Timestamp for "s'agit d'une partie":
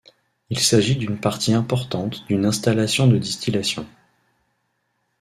0.59-1.53